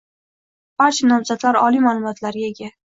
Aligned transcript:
Barcha 0.83 1.11
nomzodlar 1.13 1.63
oliy 1.69 1.87
ma'lumotga 1.89 2.39
ega 2.53 2.77